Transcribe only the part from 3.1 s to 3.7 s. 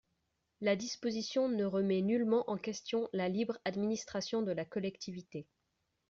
la libre